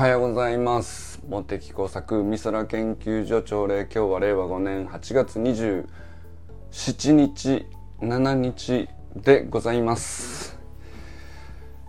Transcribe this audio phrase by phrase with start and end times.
[0.00, 1.20] はようございます。
[1.28, 7.66] 茂木工作美空研究所朝礼今日は令和5年8月27日
[8.00, 10.58] 7日でございます。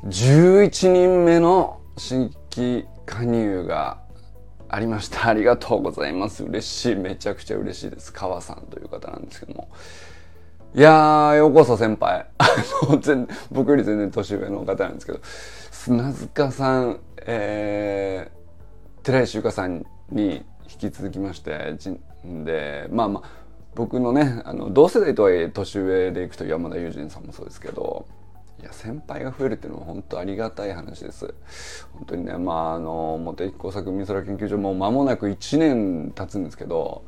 [0.03, 4.01] 11人目の新規加入が
[4.67, 5.29] ありました。
[5.29, 6.43] ありがとうございます。
[6.43, 6.95] 嬉しい。
[6.95, 8.11] めちゃくちゃ嬉しいです。
[8.11, 9.69] 川さんという方なんですけども。
[10.75, 12.25] いやー、ようこそ先輩。
[12.37, 12.47] あ
[12.89, 21.75] の、全、僕より全然年上の方なんですけど、砂塚さん、えー、寺石由香さんに引き続きまして、
[22.23, 23.29] で、まあまあ、
[23.75, 28.05] 僕のね、あの、同世代とはいえ年上でいくと山田友人さんもそうですけど、
[28.61, 31.33] いや、先輩が増えるっていうのは本当ありがたい話です。
[31.93, 37.03] 本当にね、まあ、あの、茂木工作美空研究所も間もなく1年経つんですけど、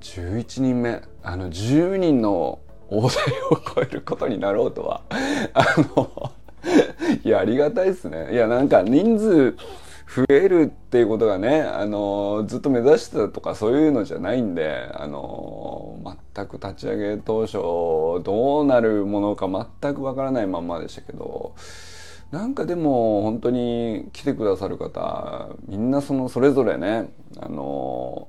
[0.00, 2.60] 11人目、あの、10人の
[2.90, 5.02] 大台を超えることになろうとは
[5.54, 5.64] あ
[5.96, 6.32] の
[7.24, 8.32] いやありがたいですね。
[8.32, 9.56] いやなんか人数
[10.14, 16.00] 増えるっていうことがねあのずっと目指してたとかそういうのじゃないんであの
[16.34, 17.52] 全く立ち上げ当初
[18.24, 19.46] どうなるものか
[19.80, 21.54] 全くわからないまんまでしたけど
[22.32, 28.26] なんかでも本当に来てくださる方みんなそのそれぞれねあの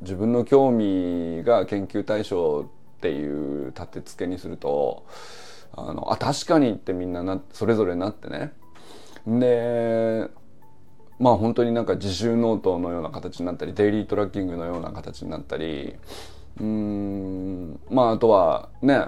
[0.00, 2.66] 自分の興味が研究対象
[2.98, 5.04] っていう立て付けにすると
[5.72, 8.52] あのあ確かにってみんななそれぞれなってね。
[9.26, 10.28] で
[11.18, 15.96] まあ本当になんか自習ノートのような形になったり daily tracking のような形になったり
[16.60, 19.06] うんまああとはね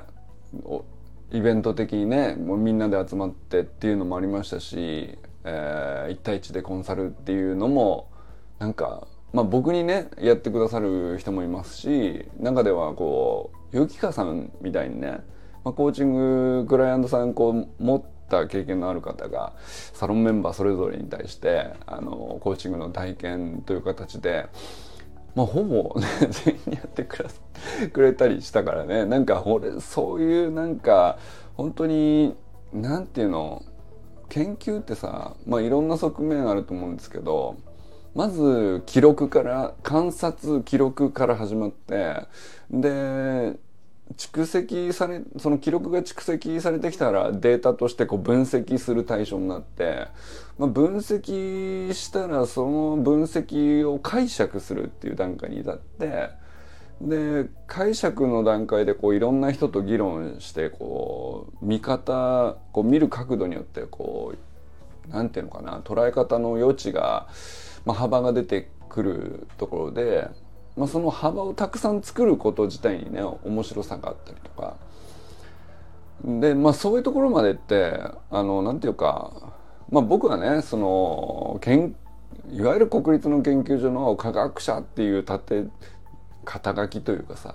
[1.32, 8.10] イベント的にねもうみんなで集まってっていうのもありましたし、えー、1対1でコンサルっていうのも
[8.58, 15.20] なんかまあ僕にねやってくださる人もいますし中ではこうゆきかさんみたいにね、
[15.64, 19.52] まあ、コーチングクライアントさんこう持った経験のある方が
[19.92, 24.48] サロンメンバーそれぞれに対してあのコーチングの体験という形で。
[25.34, 26.06] まあ、ほぼ、ね、
[26.44, 27.30] 全員やってくら
[27.92, 31.18] くれたりしたからねなんか俺そういうなんか
[31.56, 32.34] 本当に
[32.72, 33.62] なんていうの
[34.28, 37.56] 研究ってさ、まあ、いろんな側面あると思うんですけど
[38.14, 42.16] まず記録から観察記録から始まって
[42.70, 43.54] で
[44.16, 50.08] 蓄積されその記録が蓄積されてきたらデータとしてこう分析する対象になって、
[50.58, 56.30] まあ、分析したらその分析を解釈するっていう段階に至って
[57.00, 64.34] で解釈の段階でこういろんな人と議論してこう見方こう見る角度によってこ
[65.08, 67.28] うなんていうのかな捉え方の余地が
[67.84, 70.28] まあ、幅が出てくるところで、
[70.76, 74.76] まあ、その幅をたくさん作ること自体にね面白さがあったりとか。
[76.24, 77.98] で、まあ、そういうところまでって
[78.30, 79.32] あのなんていうか、
[79.90, 81.94] まあ、僕はねそのけん
[82.52, 85.64] いわゆる国立の研究所の科学者っていう立て
[86.44, 87.54] 肩書きというかさ、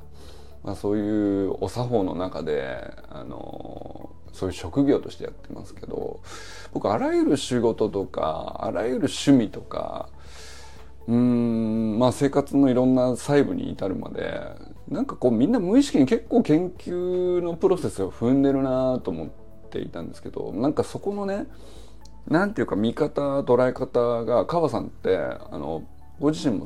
[0.64, 6.20] まあ、そういうお作法の中であのそういう職業としてやってますけど
[6.74, 10.10] 僕あらゆる仕事とかあらゆる趣味とか
[11.08, 14.42] うんまあ生活のいろんな細部に至るまで
[14.88, 19.30] なんかこうみんな無意識に結構研究のプロセスを踏んでるなと思っ
[19.70, 21.46] ていたんですけどなんかそこのね
[22.28, 25.84] なんていうか見方捉え方が川さんってあの
[26.20, 26.66] ご自身も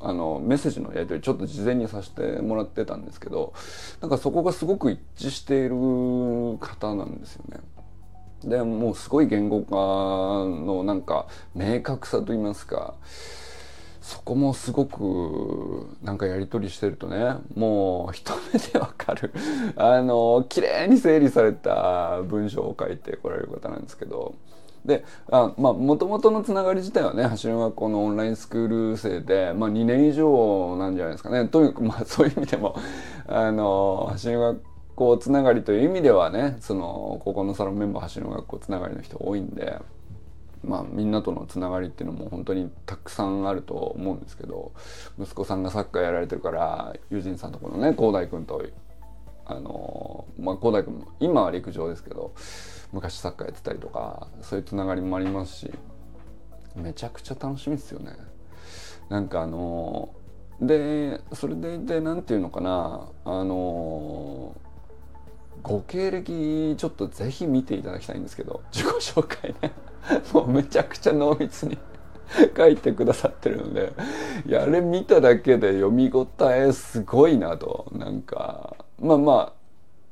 [0.00, 3.54] あのメッセージのやり取りちょっと事前にさせてもらってたんですけど
[4.02, 7.60] なんかそこがすごく一致している方なんですよね。
[8.44, 12.94] でもうすごい言語化のなんか明確さと言いますか
[14.06, 19.32] そこもすごくなんかやり取りしてるとねもう一目でわかる。
[19.74, 24.34] あの綺麗に整理された文章を書いてこられる方なんですけど。
[24.84, 31.48] であまあもともとのつながり自体はね橋の学校のオンラインスクール生で、まあ、2年以上なんじゃないですかね。
[31.48, 32.76] とにかくまあそういう意味でも
[33.26, 34.62] あの橋の学
[34.94, 39.80] 校つながりという意味ではねその高校のサロンメンバー橋の学校つながりの人多いんで。
[40.64, 44.72] まあ、みんなとのつながりっていうのも本当にたくさんあると思うんですけど
[45.18, 48.64] 息子さんがサッカーやられてるから友人さんとこのね広大君と
[49.44, 52.34] あのまあ広大君も今は陸上ですけど
[52.92, 55.72] 昔サッカーやってたりとかそういうつながりもありますし
[56.74, 58.12] めちゃくちゃ楽しみですよね。
[59.08, 60.10] なんかあの
[60.60, 64.56] でそれでいて何て言うのかなあの
[65.62, 69.72] ご経歴ちょっとぜひ見ていただきたいんですけど自己紹介ね
[70.32, 71.78] もうめちゃくちゃ濃密に
[72.56, 73.92] 書いてくださってるので。
[74.46, 77.86] いやあれ見ただけで読み応えすごいなと。
[77.92, 79.52] なんかまあま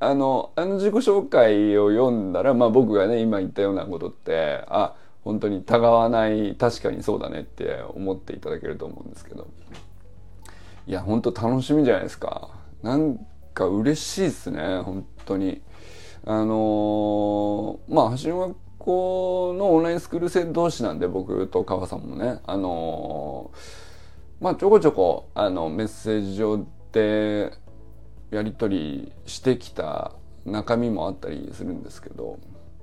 [0.01, 4.95] ああのあの自己紹介を読んだら、まあ、僕がね今言ったようなことってあ
[5.25, 9.47] 本当にたがわない確かにそうだねって思っていただけると思うんですけど。
[10.87, 12.51] いや本当楽しみじゃないですか。
[12.83, 13.19] なん
[13.55, 15.63] か嬉しいですね本当に。
[16.27, 22.41] あのー、まあ橋学校のオンラインスクール生同士なんで僕と川さんもね。
[22.47, 23.51] あの、
[24.41, 27.53] まあちょこちょこあのメッセージ上で
[28.31, 30.13] やり取りしてきた
[30.45, 32.39] 中身もあったりするんですけど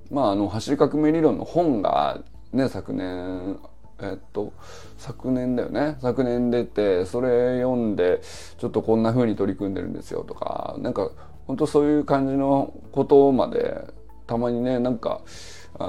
[0.09, 2.21] まああの走り革命理論の本が
[2.51, 3.59] ね昨年
[4.01, 4.53] えっと
[4.97, 5.97] 昨年だよね。
[6.01, 8.21] 昨年出てそれ読んで
[8.57, 11.11] ちょっとこんな風に取り組んでるんですよとかなんか
[11.45, 13.93] 本当そういう感じのことまで
[14.25, 15.21] たまにねなんか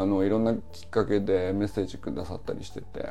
[0.00, 3.10] あのいろんなきっかけでメッセージくださったりしてて。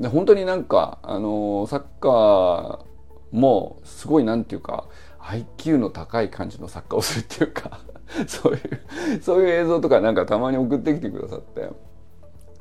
[0.00, 2.84] で本当になんかあのサッカー
[3.30, 4.88] もすごいなんていうか
[5.20, 7.80] IQ の高い感じのサッカーをするっていうか
[8.26, 11.70] そういうそういう映像とかなんかたまに送ってきてくださって。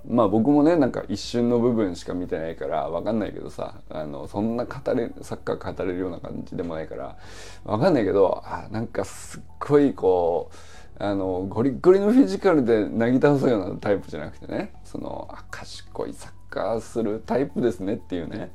[0.08, 7.18] まあ僕もねなんか一瞬の部分しか見てないから分かんないけどさあのそんな語れサッカー語れるような感じでもないから
[7.66, 10.56] 分かんないけどあなんかすっごいこう
[11.04, 18.52] あのゴリゴリのフィジカルでなぎ倒すようなタイプじゃなくてねその賢いサッカーするタイプですねっていうね。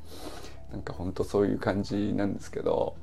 [0.70, 2.94] なんかほんとそういう感じなんですけど。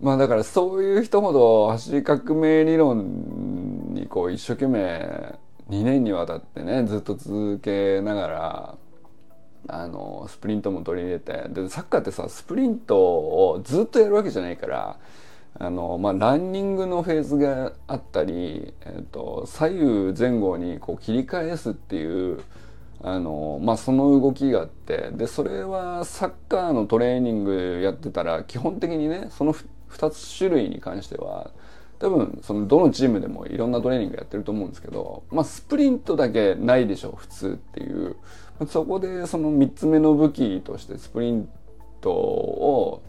[0.00, 5.38] まあだからそういう人ほど走り革命理論にこう一生懸命
[5.68, 8.78] 2年にわたってねずっと続けながら
[9.68, 11.48] あのスプリントも取り入れて。
[11.50, 14.98] でサッカーってさスプリントをずっとやるわけじゃないから
[15.58, 22.40] あの、まあ、ランニングのフェーズがあったり、えーと、左右前後にこう切り返すっていう
[23.02, 31.50] あの、まあ、その動きがあってでそれはサッカーのトレーニングやってたら基本的にねその2つ種類に関しては
[31.98, 38.16] 多分そのどのチームでもいろんなトレーニングやってると思うんですけど、まあ、スプリントだけないでしょ普通っていう。
[38.66, 41.48] そこでその3つ目の武器としてスプリン
[42.00, 43.02] トを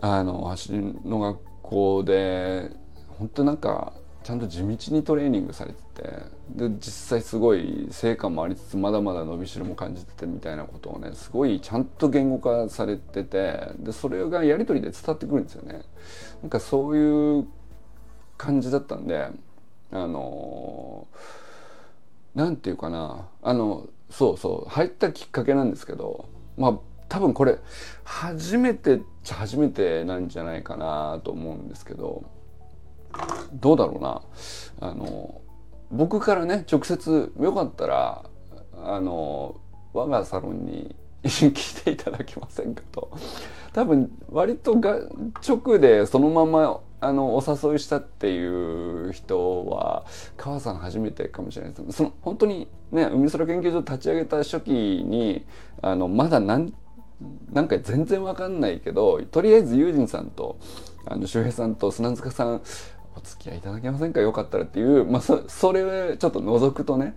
[0.00, 2.70] あの走りの学校で
[3.18, 3.92] 本当なんか
[4.22, 6.02] ちゃんと地道にトレーニングされてて
[6.50, 15.82] で実際すごい成果もありつつまだまだ伸びしろも感じててみたいなことをねすごいちゃんと言語化されててでそれがやり取りで伝わってくるんですよね。
[16.42, 17.48] なんかそういう
[18.36, 19.28] 感じだったんで
[19.90, 21.06] あの
[22.34, 27.58] なんていうかなあのそうそう入ったきっかけなんですけどまあ多分これ
[28.04, 32.24] 初めてっちゃ初めてなんじゃないかなと思うんですけど
[33.52, 34.22] どうだろうな。
[34.80, 35.40] あの
[35.90, 38.24] 僕からね直接よかったら
[38.84, 39.60] あの
[39.92, 43.10] 我がサロンに来ていただけませんかと。
[43.72, 44.98] 多分割とが
[45.46, 50.04] 直でそのままあのお誘いしたっていう人は
[50.36, 51.92] 川さん初めてかもしれないです。
[51.92, 55.46] その本当にね海空研究所立ち上げた初期に
[55.80, 56.74] あのまだ何
[57.52, 60.58] なんか全然わかんないけどとりあえずユージンさんと
[61.04, 62.62] あの周平さんと砂塚さん
[63.16, 64.20] お付き合いいただけませんか？
[64.20, 67.16] よかったらっていう、まあ、そそれちょっと除くとね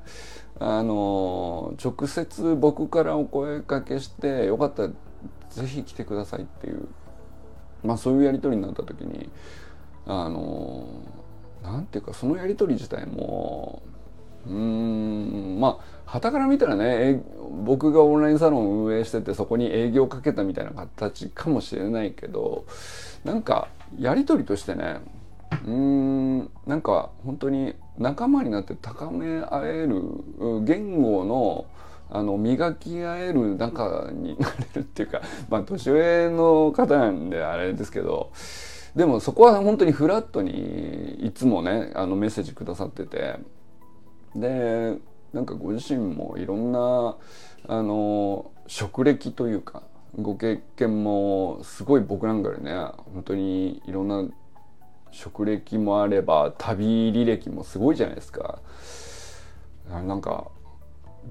[0.59, 4.89] あの直接僕からお声かけしてよかったら
[5.49, 6.87] ぜひ来てくださいっていう、
[7.83, 9.29] まあ、そういうやり取りになった時に
[10.07, 10.87] あの
[11.61, 13.83] なんていうかそのやり取り自体も
[14.47, 17.23] うんまあはたから見たらね
[17.63, 22.65] 僕がオンラインサロンを運営しててそこに営業かけたみたいな形かもしれないけど
[23.23, 24.99] なんかやり取りとしてね
[25.65, 30.01] うんなんか本当に仲間になって高め合える
[30.65, 31.65] 言語の
[32.09, 38.31] あの磨き合える仲になれるっていうか まあ年上の方なんであれですけど
[38.97, 43.39] でもそこは本当にフラットにいつもねあのメッセージくださってて
[44.35, 44.97] で
[45.33, 47.15] なんかご自身もいろんな
[47.67, 49.83] あの職歴というか
[50.15, 52.73] ご経験もすごい僕なんかでね
[53.13, 54.25] 本当にいろんな
[55.11, 58.59] 職歴もあれば旅履歴もすごいじゃないですか。
[59.89, 60.49] なんか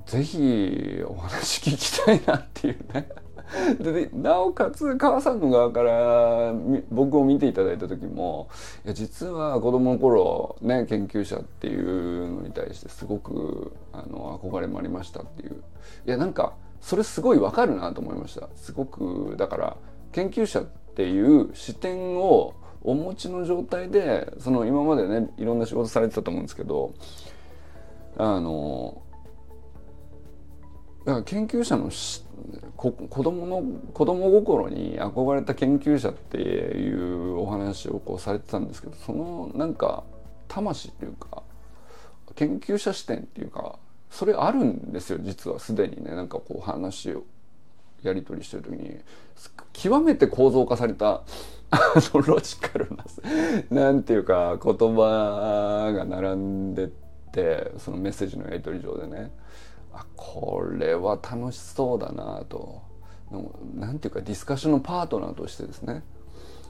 [0.06, 3.08] ぜひお話聞きたいなっていうね
[3.80, 6.54] でなおかつ母さんの側から
[6.90, 8.48] 僕を見ていただいた時も
[8.84, 15.62] いや実は子供の頃ね研究者っていうのに対してすごくあの憧れもありましたっていう。
[16.06, 18.48] いやなんかそれすごいわかるなと思いました。
[18.54, 19.76] すごくだから
[20.12, 20.64] 研究者っ
[20.94, 26.94] ていう視点をお持ちの状態でその今までねいろんな仕事されてたと思うんですけど
[28.16, 29.02] あの
[31.04, 32.24] だから研究者の視
[32.76, 32.92] 子
[33.22, 40.04] 供の子供心に憧れた研究者っていうお話をこうされてたんですけどそのなんか
[40.48, 41.42] 魂っていうか
[42.34, 43.78] 研究者視点っていうか
[44.10, 46.14] それあるんですよ実はすでにね。
[46.14, 47.24] なんかこう話を
[48.02, 48.98] やり取りしてる時に
[49.72, 51.22] 極めて構造化された
[52.12, 53.04] ロジカルな
[53.70, 56.88] なんていうか言葉が並んでっ
[57.30, 59.30] てそのメッセージのやり取り上でね。
[59.92, 62.82] あこれは楽しそうだなと。
[63.74, 66.02] なんていうかディスカッションのパートナーとしてですね。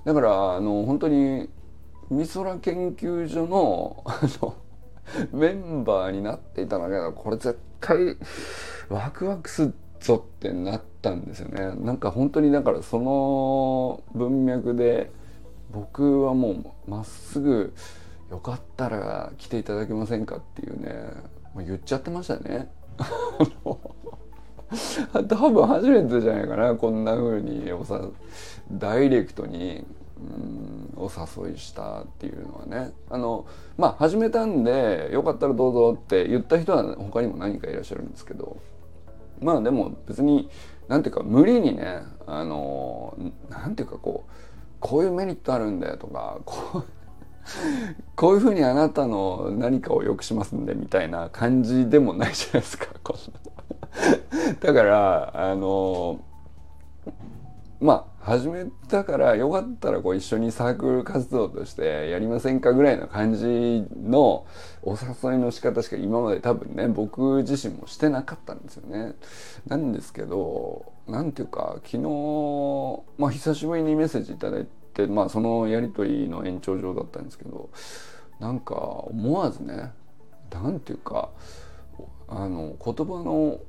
[0.04, 1.48] だからあの本当に
[2.10, 4.56] 美空研究所のあの
[5.32, 8.16] メンバーになっていただけどこれ絶対
[8.88, 9.68] ワクワクすっ
[10.00, 11.72] ぞってなったんですよね。
[11.84, 15.10] なんか本当にだからその文脈で
[15.70, 17.72] 僕はもうまっすぐ
[18.30, 20.92] よかったら来ていただけませんかっていうね
[21.54, 22.70] もう言っちゃってましたね。
[25.28, 28.00] 多分初めてじゃないかなこんな風におさ
[28.70, 29.84] ダイレクトに
[30.18, 31.10] うんお
[31.44, 32.92] 誘いしたっていうのはね。
[33.08, 33.46] あの
[33.78, 38.56] まあ始めたんでよかったらどうぞって言った人は他にも何かいらっしゃるんですけど。
[39.40, 40.50] まあでも別に
[40.88, 43.16] なんていうか無理にねあの
[43.48, 44.30] なんていうかこう
[44.80, 46.84] こういうメリットあるんだよとかこう
[48.16, 52.86] こういうふうにあなたの何かを良くしますんでみたいな感じでもないじゃないですか
[54.60, 56.20] だからあの
[57.80, 64.46] まあ始めたからよかったらこう一緒にサークル活動としてやりませんかぐらいの感じの
[64.82, 69.14] お誘いの仕方しか今まで多分ね僕自身もしてなかったんですよね。
[69.66, 77.70] なんですけどなんていうか昨日、まあ、久しぶりにメッセージ頂いて、まあ、そのやり取りの延長上だったんですけど
[78.38, 79.92] なんか思わずね
[80.50, 81.30] 何ていうか
[82.28, 83.60] あの言葉の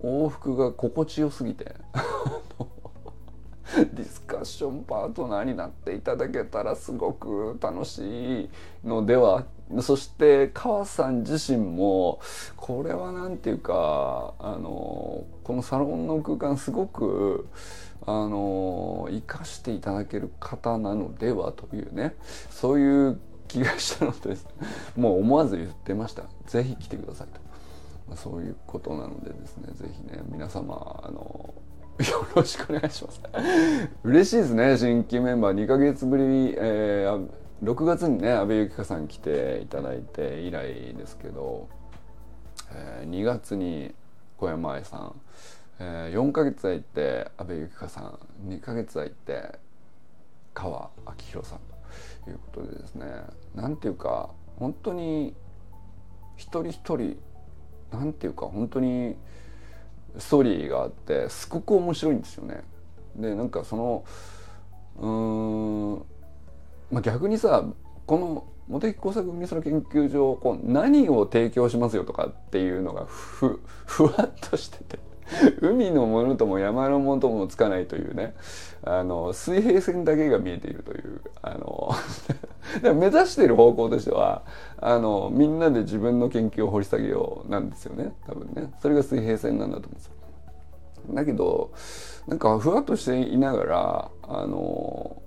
[0.00, 1.74] 往復が心地よすぎて
[3.76, 8.50] ディスカッションパートナーになっていただけたらすごく楽しい
[8.84, 9.44] のでは
[9.80, 12.20] そして川さん自身も
[12.56, 17.48] これは何て言うかあのこのサロンの空間すごく
[18.06, 22.14] あの生かしていただける方なのではというね
[22.50, 24.46] そういう気がしたのです。
[24.96, 26.24] もう思わず言ってました。
[26.46, 27.28] 是非来てください
[28.08, 28.16] と。
[28.16, 31.54] そういうことなのでですね是非ね皆様あの
[31.98, 33.20] よろしくお願いします。
[34.04, 35.54] 嬉しいですね新規メンバー。
[35.54, 37.28] 2ヶ月ぶりに、えー、
[37.62, 41.68] 6月にね阿部由紀香さん来ていただいて以来ですけど、
[42.72, 43.94] えー、2月に
[44.36, 45.20] 小山愛さん、
[45.80, 49.58] えー、4ヶ月空いて阿部由紀香さん2ヶ月空いて
[50.54, 51.58] 川明宏さん
[52.24, 53.06] ということでですね
[53.54, 55.34] なんていうか本当に
[56.36, 57.16] 一人一人
[57.90, 59.16] なんていうか本当に
[60.16, 62.62] ストーリーがあってすごく面白いんですよね。
[63.16, 64.04] でなんかその
[65.00, 65.08] う
[66.00, 66.04] ん、
[66.90, 67.64] まあ、逆にさ
[68.06, 74.98] この茂木工作美空研究所こう何を提供しますよとかっていうのがふ ふわっとしてて
[75.60, 78.34] 海のものとも山のものともつかないというね
[78.82, 81.90] あの水平線だけが見えているというあの
[82.94, 84.42] 目指している方向としては
[84.78, 90.12] あのみんなで自分の研究を掘り下げようなんですよね多分ねそれが水平線なんだと思うんですよ。
[91.10, 91.70] だけど
[92.26, 95.22] なんかふわっとしていながらあの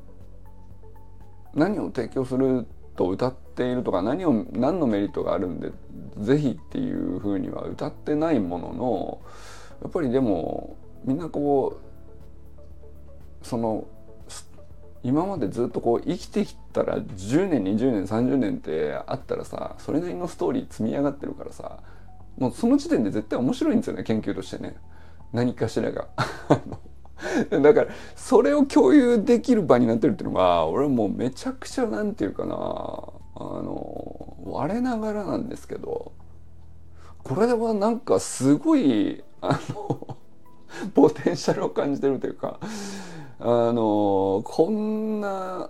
[1.53, 2.65] 何を提供する
[2.96, 5.72] と歌っているとか何を何のメリットがあるんで
[6.20, 9.22] 是非っていうふうには歌ってないものの
[9.81, 11.79] やっぱりでもみんなこ
[13.43, 13.88] うその
[15.03, 21.79] 今までずっとこう生きてきたら10年20年30年ってあったらさそれなりのストーリー積み上がってるからさ
[22.38, 24.75] もうその時点で絶対面白いんですよね研究としてね
[25.34, 26.10] 何かしらが。
[27.62, 36.12] だからそれを共有できる場になってるっていうのが俺はもうめちゃくちゃなんていうかなあの我ながらなんですけど
[37.24, 40.18] これはなんかすごいあの
[40.94, 42.60] ポテンシャルを感じてるというか
[43.40, 45.70] あのこんな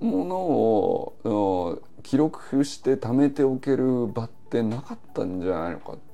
[0.00, 6.13] ものを記録して貯めておける場ってなかったんじゃないのかって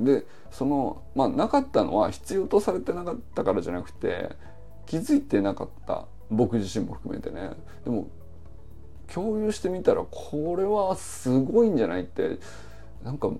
[0.00, 4.30] でそのまあなかったのは必要とされてなかったからじゃなくて
[4.86, 7.50] 気づいてなかった僕自身も含めてね
[7.84, 8.08] でも
[9.12, 12.38] 共有してみたらこれはすごいんじゃないって
[13.04, 13.30] なんか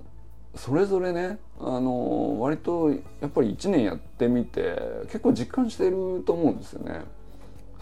[0.55, 7.03] それぞれねあの割とやっぱり1年やってみて結構実感してると思うんですよね。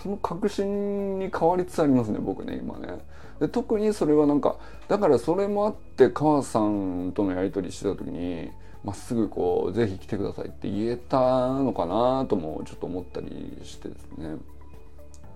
[0.02, 2.98] その確信に変わりつつありますね僕ね今ね。
[3.40, 4.56] で特にそれはなんか
[4.88, 8.50] だからそれもあって母さんとのやり取りしてた時に
[8.84, 14.36] まっすぐこう「是非来てください」って言えたのかなともちょっと思ったりしてですね。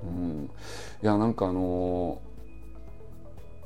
[0.05, 0.50] うん、
[1.02, 2.21] いやなんかあの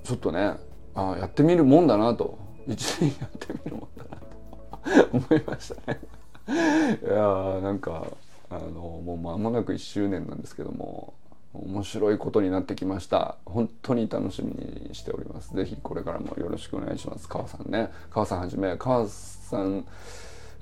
[0.02, 0.54] ー、ちょっとね
[0.94, 2.38] あやってみるもんだなと。
[2.66, 5.08] 一年やってみるもんだなと。
[5.16, 6.00] 思いましたね。
[6.48, 8.06] いやーなんか
[8.50, 11.14] あのもう間もなく1周年なんですけども。
[11.54, 13.36] 面白いことになってきました。
[13.44, 15.54] 本当に楽しみにしております。
[15.54, 17.28] 是非これからもよろしくお願いします。
[17.28, 17.90] 川さんね。
[18.10, 19.84] 川さんはじめ川さん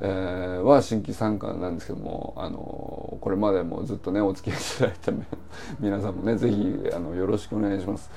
[0.02, 5.12] えー、は新規参加なんですけども、あのこれまでもずっとねお付き合いいただいた
[5.78, 8.10] 皆さんもね是非あのよろしくお願いします。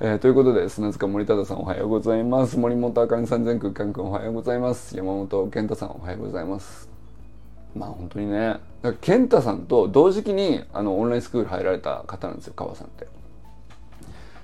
[0.00, 2.58] えー、ということで砂塚森忠さんおはようございます。
[2.58, 4.96] 森本あかねさん全空間くんおはようございます。
[4.96, 6.97] 山本健太さんおはようございます。
[7.78, 8.56] まあ本当にね
[9.00, 13.06] 健太さんと同時期にあのオンラインスクール入られた方なんですよ川さんって。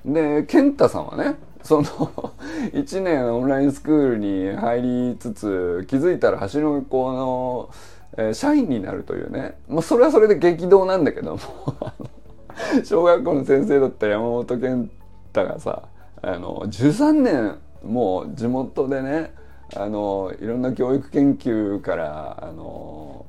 [0.07, 1.85] で健太さんはねその
[2.75, 7.71] 1年オンラインスクールに入りつつ気づいたら橋の学校の、
[8.19, 11.41] えー、社員になるというね、まあ、それはそれで激動なんだけども
[12.85, 14.91] 小学校の先生だった山本健
[15.29, 15.85] 太がさ
[16.21, 19.33] あの13年もう地元でね
[19.77, 23.27] あのいろんな教育研究からあの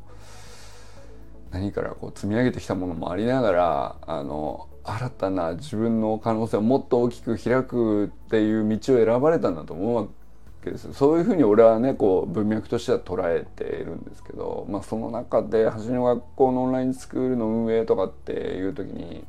[1.51, 10.07] 何からこう積み上げてきたものもありながらあの新たな自分の可能性をもっと大きく開くっていう道を選ばれたんだと思うわ
[10.63, 19.23] けですそういうふうに俺はねこう文脈としては捉えているんですけど、まあ、その中で橋の学校のオンラインスクールの運営とかっていう時に、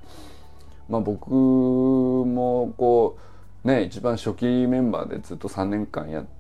[0.90, 3.18] まあ、僕もこ
[3.64, 6.35] うね一番初期メンバーでずっと3年間やって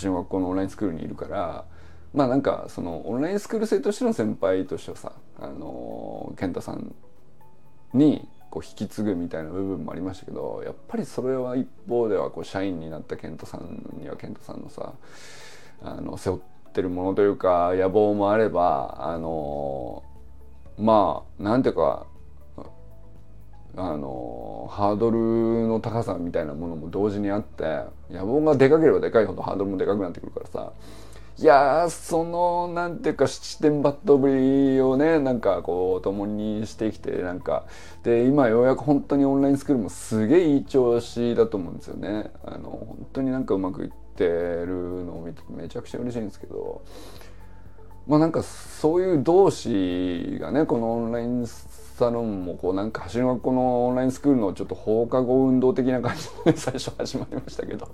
[0.00, 1.64] 橋の学校のオンラインスクールにいるから
[2.12, 6.94] まあなんかそのオンラインスクール生としての先輩としてはさあの健太さん
[7.92, 14.94] にこう引き継ぐみたいな部分もありましたけどやっぱりそれは一方ではこう社員になった健太さんには健太さんのさ
[15.82, 20.04] あの背負ってるものというか野望もあればあの
[20.78, 22.06] まあなんていうか
[23.76, 30.72] あのハードルの高さみたいなものも同時にあって野望がでかければでかいほどハードルもでかくなってくるからさ。
[31.36, 37.64] いやそのなんていうか七点抜刀ぶりをねなんかこう共にしてきてなんか
[38.04, 42.30] で今ようやく本当にオンラインスクールもすげえいい調子だと思うんですよね。
[42.44, 46.82] あの本当になんかうまくいってるのを見てめちゃくちゃ嬉しいんですけど。
[48.06, 51.46] まあなんかそういう同志がねこのオンライン
[51.96, 57.88] サロンもこうなんか橋の学校のオンラインスクールのちょっと放課後運動的な感じで最初始まりましたけど。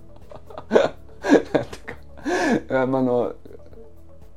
[1.52, 3.34] なんてあの、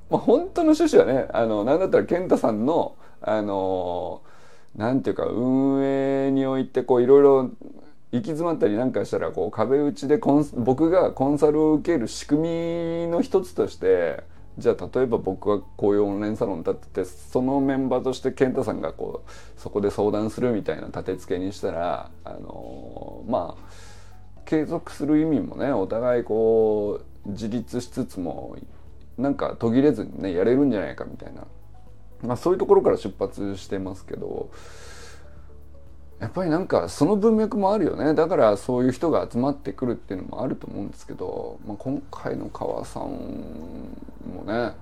[0.10, 4.22] まあ、本当の趣旨はねあのなんだったら健太さんのあの
[4.76, 7.44] なんていうか運営においてこういろいろ
[8.12, 12.42] 行き詰まったりなんかしたらこう壁打ちでコン僕がコンサルを受ける仕組
[13.06, 14.24] みの一つとして
[14.58, 28.56] じゃあ例えば僕がこういうオンラインサロン立っててそのメンバーとして健太さんがこうそこで相談するみたいな立て付けにしたらあのまあ継続する意味もねお互いこう自立しつつも
[29.18, 31.48] なんか途切れずにねやれるんじゃないかみたいな、
[32.22, 34.52] まあ、そういうところから出発してますけど
[36.20, 38.14] やっぱりなんかその文脈もあるよね。
[38.14, 44.74] だからそういう人が集まってくるっていうのもあると思うんですけど、まあ、今回の川さんもね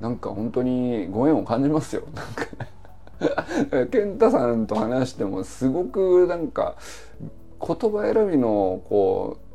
[0.00, 2.02] なんか本当にご縁を感じますよ。
[2.14, 2.70] なんかね。
[3.90, 6.76] 健太さんと話してもすごくなんか
[7.60, 9.49] 言葉選びのこう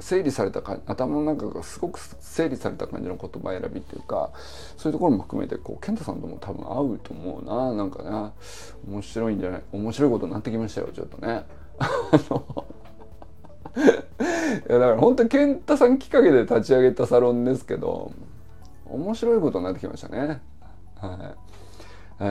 [0.00, 4.30] 整理されたか頭の中がすごく整理された感じの言葉選びっていうか
[4.76, 8.32] そういうところも含めてこう健太さんとも多分合うと思うななんかね
[8.88, 11.44] 面白いんじゃない面白いことになってきましたよちょっとね。
[13.78, 18.12] いやだから本当健太さんきっかけで立ち上げたサロンですけど
[18.86, 20.40] 面白いことになってきましたね。
[21.00, 21.48] はい
[22.20, 22.24] え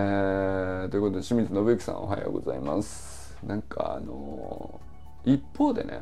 [0.87, 3.37] ー、ということで清水信之さんおはようございます。
[3.45, 6.01] なんかあのー、一方でね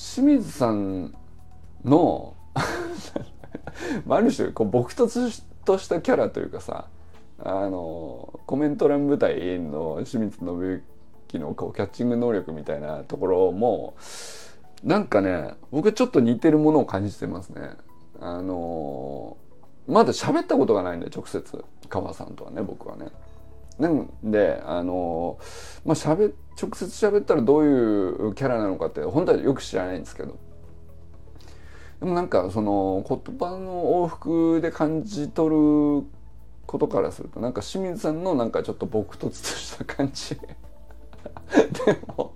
[0.00, 1.14] 清水さん
[1.84, 2.34] の
[4.08, 6.88] ある種こう僕ととしたキャラというかさ
[7.38, 10.82] あのコメント欄舞台の清水信
[11.28, 13.94] 之のこうキャッチング能力みたいなところも
[14.82, 17.70] なんかね僕ちょっと似てるものを感じてますね。
[18.20, 19.36] あの
[19.86, 23.08] まだ喋ったことがないんで直接川さんとはね僕はね。
[23.78, 25.38] なんであの
[25.84, 27.68] まあしゃべ直接喋ったらどうい
[28.30, 30.36] うキャラなのかって本当はよく知らないんですけど。
[32.00, 36.06] でもなんかその言葉の往復で感じ取る
[36.66, 40.34] ことからするとなんか清水さんのなんかちょっと朴突とした感じ。
[41.84, 42.32] でも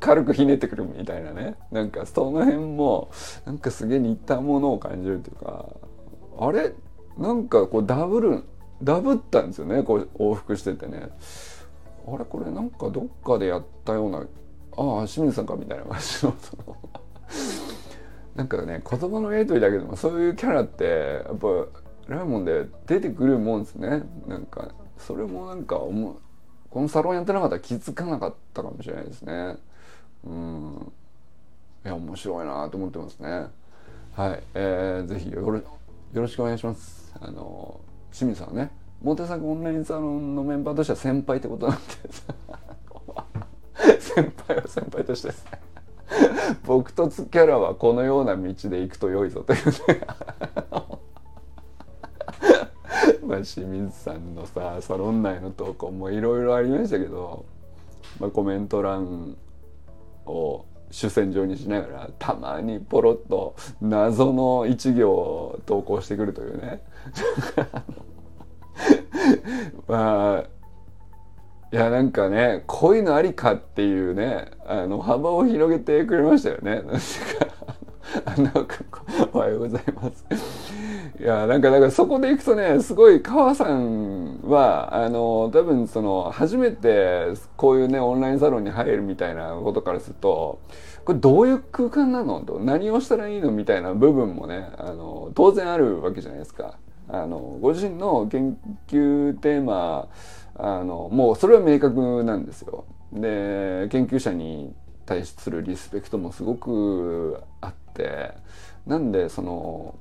[0.00, 1.56] 軽くひねってくるみたいなね。
[1.70, 3.10] なんかその辺も
[3.44, 5.66] なんかすげえ似たものを感じるというか。
[6.38, 6.72] あれ？
[7.18, 8.44] なんかこうダブル
[8.82, 9.82] ダブったんですよね。
[9.82, 11.10] こう往復しててね。
[12.06, 14.18] あれこれなんかどっかでやったような
[14.76, 16.34] ああ清水さんかみたいな感じの。
[18.34, 21.48] なんかね言葉のやり取りだけでもそういうキャラってやっぱ
[22.08, 24.02] ライモンで出てくるもんですね。
[24.26, 29.56] なんかそれもなんかこのサロンやってなかったら気づかなかったかもしれないですね。
[30.24, 30.92] うん。
[31.84, 33.46] いや面白いなと思ってますね。
[34.14, 35.62] はい、えー、ぜひよろよ
[36.14, 37.12] ろしくお願いします。
[37.20, 38.70] あの清水さんね。
[39.02, 41.82] モテ作オンラインサロンのメンバーとしては先輩ってことなんで。
[44.00, 45.28] 先輩は先輩として。
[45.28, 45.62] ですね
[46.64, 49.72] 僕とつキャラはこのような道で行くと良いぞというね。
[53.26, 57.44] まあ清水さんのさサロン内の投稿もいろいろありましたけど、
[58.20, 59.36] まあ、コメント欄
[60.26, 66.82] を主戦場にしながらたまにポロッと謎の一行を投稿してくるというね。
[69.88, 70.44] まあ
[71.72, 76.82] いやなんかねこういうのありかっていうねあの幅を広げてくれましたよね。
[78.26, 78.50] あの
[79.32, 80.24] おはようございます。
[81.18, 90.60] いやなんかだからそこでいくとねすごい川さんはあの多分その初めてこういうねオンラインサロンに入るみたいなことからすると
[91.04, 96.78] これどういう空間なのと何をしたらいいのみたいな部分もねあの当然あるわけじゃないですか。
[97.12, 98.56] あのご自身の研
[98.88, 100.08] 究テーマ
[100.54, 102.86] あのもうそれは明確なんですよ。
[103.12, 108.32] で研究者に対するリスペクトもすごくあって
[108.86, 109.94] なんでその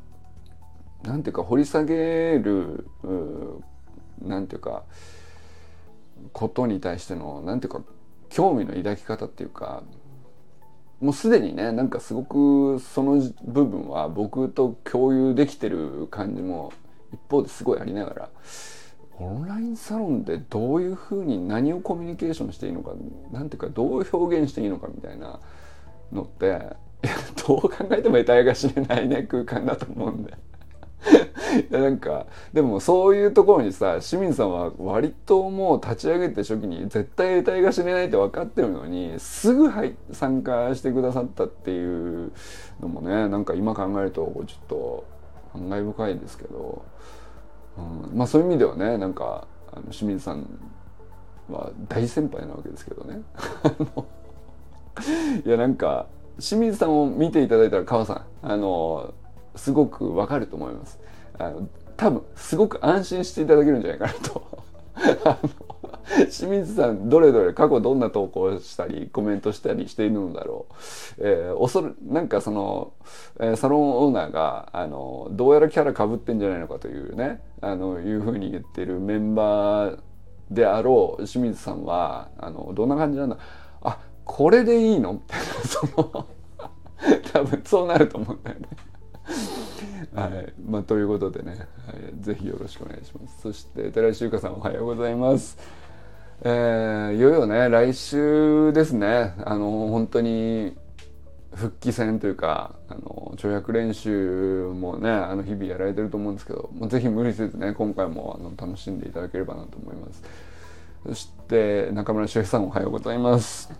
[1.04, 2.86] なんていうか掘り下げる
[4.22, 4.84] なんていうか
[6.32, 7.82] ことに対してのなんていうか
[8.30, 9.84] 興味の抱き方っていうか
[11.02, 16.72] もうすでにねなんかすごくその部分は僕と共有できてる感じも
[17.14, 18.30] 一方ですごいありながら
[19.20, 22.94] オンラインサロンでどういうふうに何をコミュニケーションしていいのか
[23.32, 25.40] 何ていうかどう表現していいのかみたいな
[26.12, 26.60] のって
[27.48, 30.34] どう考えても得体が知れないね空間だと思うんで。
[31.70, 42.32] いやなんかでもそういうところにさ清水さんは割ともう立ち上げて初期に絶対得体が知れないって分かってるのにすぐ入参加してくださったっていう
[42.80, 45.04] のもねなんか今考えるとちょっと
[45.54, 46.84] 感慨深いですけど。
[47.78, 50.46] うん、まあそういう意味ではねなんかあの清水さん
[51.50, 53.22] は大先輩なわけですけどね
[55.46, 56.08] いやなんか
[56.40, 59.14] 清水さんを見ていただいたら川さんあの
[59.56, 61.00] すごくわかると思います
[61.38, 64.64] あの多分すごく安心していただけるんじゃないかなと
[66.30, 70.74] 清水さんどれどれ過去どんな投稿したりコメントしたりしているのだろう、
[71.20, 72.94] えー、おそるなんかその、
[73.40, 80.00] え、サロンオーナーがあのどうやらキャラかぶってんじゃないのかというねあのいうふうに言ってるメンバー
[80.50, 83.38] であろう清水さんはあのどんな感じなんだ
[83.82, 85.14] あこれでいいの？
[85.14, 86.26] みたいなその
[87.34, 88.68] 多分そうなると思うんだよね。
[90.14, 93.42] はいまあ、ということでね、はい、ぜひよろしくお願いします。
[93.42, 95.58] そして寺石由香さんおはようございます。
[96.44, 99.36] えー、いよいよね来週ですね。
[99.46, 100.76] あの本当に
[101.54, 110.24] 復帰戦というかあの跳躍練習もねあの日々やられてると思うんですけどもうぜひ無理せずね今回もあの楽しんでいただければなと思います。
[111.06, 113.72] そして中村修平さんおはようございます。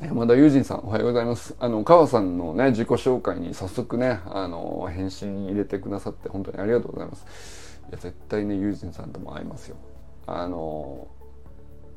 [0.00, 1.56] 山田友人さんおはようございます。
[1.58, 7.80] あの川さんのね自己紹介に早速ねあの返信入れてくださって本当にありがとうございます。
[7.88, 9.76] いや絶対ね友人さんとも会いますよ。
[10.28, 11.08] あの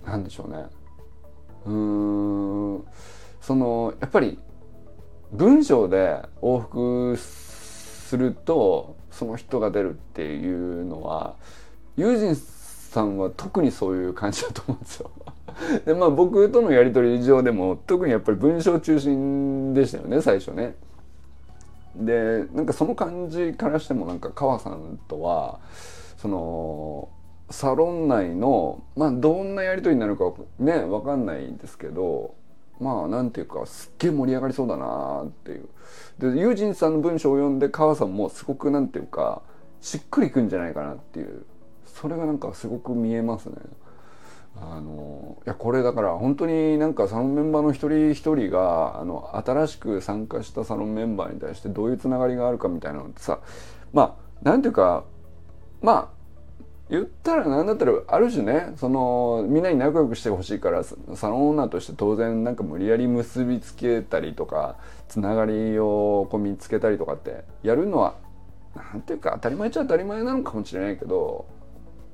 [0.05, 0.65] なんでしょうね
[1.65, 2.83] うん
[3.41, 4.39] そのやっぱり
[5.31, 11.35] 文章で往復するとその人が出るっていうのは
[11.95, 15.11] 友人さんは特にそういう感じだと思うんですよ。
[15.85, 20.75] でまあ僕とのやり取り上でも特にやっぱり文章中心でしたよね最初ね。
[21.95, 25.59] でなんかその感じからしてもなんか川さんとは
[26.17, 27.09] その
[27.51, 32.35] サロン内のまあどんなやり取りになるかね分かんないんですけど
[32.79, 35.69] まあなんていうかすっげえ盛り上がりそうだなっていう
[36.19, 39.41] で友人さんの文章を読んで川さんもすごくなんていうか
[39.81, 41.45] しっくりくんじゃないかなっていう
[41.85, 43.55] それがなんかすごく見えますね。
[44.59, 53.39] あのいやこれだから本当になんかサロンメンバーの一人一人があの新しく参加したサロンメンバーに対してどういうつながりがあるかみたいなのってさ
[53.93, 55.05] まあなんていうか
[55.81, 56.20] まあ
[56.91, 64.75] 言ったら何だったらある種ねそのみんなに仲良くしてほしいからサロンオーナーとして当然なんか無理やり結びつけたりとか
[65.07, 68.15] つながりをこう見つけたりとかってやるのは
[68.75, 71.45] 何ていうか当たり前っちゃ当たり前なのかもしれないけど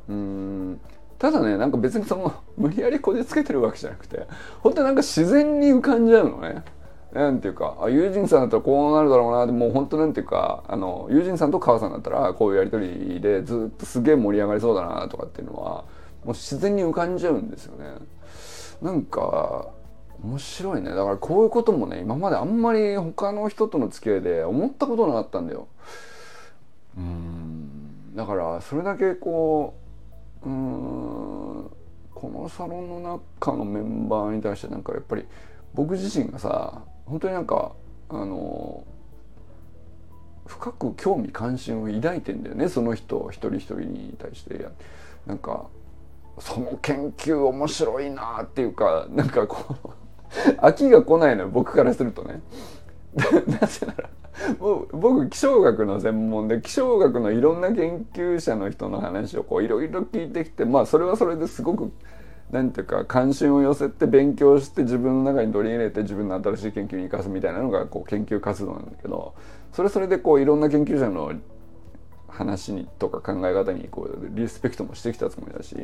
[0.10, 0.80] うん
[1.18, 4.28] ただねなんか別にその無理やりこじつけてるわけじゃなくて
[4.62, 6.64] 本当になんか自然に浮かんじゃうのね。
[7.14, 15.86] なんていうかあ友人さんだったらこうなるだろうなでもう本当なんていうかあの友人さんと川さんだったらこういうやり取りでずっとすげえ盛り上がりそうだなとかっていうのはも
[16.26, 17.86] う自然に浮かんじゃうんですよね。
[18.82, 19.70] なんか
[20.24, 25.68] 面白いねだからこういうこともね今まであんまり他の人との付き合いで思ったことなかったんだよ。
[26.98, 29.76] うんだからそれだけこ
[30.44, 31.72] ううん
[32.14, 35.26] このサロンの中のメンバーに対してなんかやっぱり
[35.76, 37.74] 僕自身がさ本当になんか
[38.10, 38.84] あの
[40.46, 44.68] 深く興味関心を抱いてんだよねその人一人一人に対して
[45.26, 45.68] なんか
[46.40, 49.90] その研究面白いなっていうかなんかこう
[50.62, 52.42] 飽きが来ないのよ僕からするとね。
[53.48, 54.10] なぜなら
[54.92, 61.92] 僕気象学の専門で気象学のいろんな研究者の人の話をこういろいろ聞いてきてまあそれはそれですごく
[62.52, 69.36] 何ていうか関心を寄せて勉強して自分の中に取り入れて自分の新しい研究に生かすみたいなのがこう研究活動なんだけど
[69.74, 71.34] それそれでこういろんな研究者の
[72.30, 75.76] 話にとか考え方にこうリスペクトもしてきたつもりだし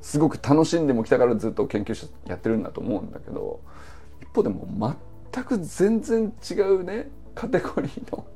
[0.00, 3.60] すごく楽しんでもきたからずっと研究者やってるんだと思うんだけど
[4.22, 4.96] 一方でも
[5.32, 8.26] 全く全然違うねカテゴリーの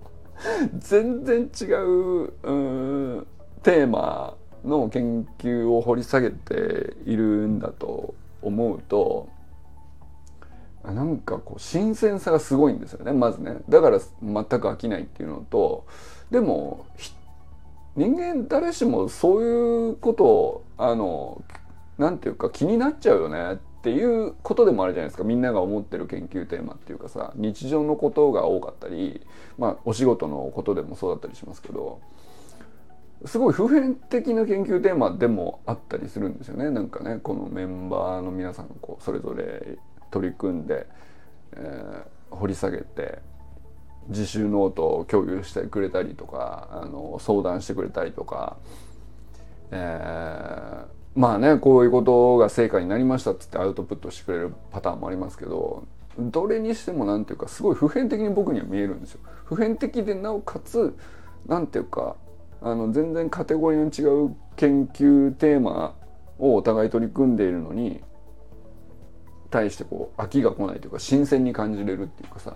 [0.79, 3.27] 全然違うう
[3.63, 9.29] テーマの研究を掘り下げているんだと思うと
[10.85, 13.59] なんかこう新鮮さがすごいんですよねまずね。
[13.69, 15.87] だから全く飽きないっていうのと
[16.31, 16.87] でも
[17.95, 21.43] 人間誰しもそういうことをあの
[21.99, 25.25] なんていうか気になっちゃうよねっていうことでもあるじゃないですか。
[25.25, 29.21] みんなが思ってる研究テーマっていうかさ日常のことが多かったり
[29.59, 32.01] まあお仕事のことでもそうだったりしますけど
[33.25, 39.79] すごい普遍的な研究テーマでもあったりするんですよねなんかねこのメンバーの皆さんがこうそれぞれ
[40.11, 40.87] 取り組んで、
[41.53, 43.19] えー、掘り下げて
[44.09, 48.57] 自習ノートを共有してくれたりとかあの相談してくれたりとか、
[49.71, 55.87] えーまあねこういうことが成果になりましたっつってアウトプットしてくれるパターンもありますけど
[56.19, 59.21] どれにしても何ていうかすごい普遍的に僕には見えるんですよ。
[59.45, 60.95] 普遍的でなおかつ
[61.47, 62.17] 何ていうか
[62.63, 65.95] あの全然カテゴリーの違う研究テーマ
[66.39, 68.01] をお互い取り組んでいるのに
[69.51, 72.55] 対してこう飽きが来ないというか新鮮に感じれるっていうかさ。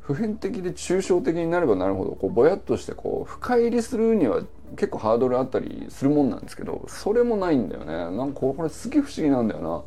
[0.00, 7.94] 普遍的で抽象的になればなるほどこうぼやっとしてこう深入りするには結構ハードルあったりするもんなんですけどそれもないんだよね。
[7.94, 9.82] なんかこれすげえ不思議なんだよな。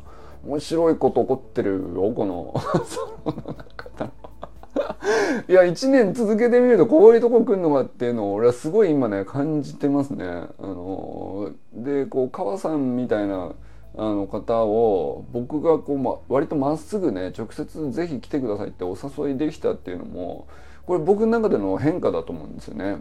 [0.50, 2.54] 面白いこと起こってるよこの
[2.86, 3.90] その中
[5.48, 10.24] いや1年続けてみるとこういうとこ来るのかっていうのを俺はすごい今ね感じてますね。
[10.26, 13.52] あのでこう川さんみたいな
[13.96, 20.48] あの方を僕がこう、ま、割とまっすぐね直接ぜひ来てくださいってお誘いできたっていうのも
[20.84, 22.98] これ僕の中での変化だと思うんですよね。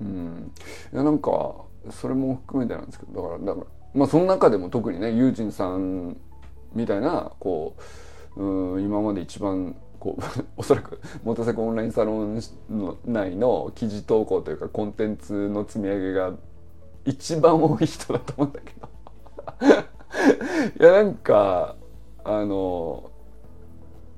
[0.00, 0.52] うん、
[0.92, 1.54] いやなんか
[1.90, 6.16] それも含めてなんですけどだからだからまあその中でも特にねユージンさん
[6.74, 7.76] みたいなこ
[8.36, 10.22] ううん今まで一番こう
[10.58, 16.32] おそらくモトセコオンラインサロンの内の記事投稿というかコンテンツの積み上げが
[17.04, 18.88] 一番多い人だと思うんだけど。
[20.80, 21.76] いやなんか
[22.24, 23.12] あの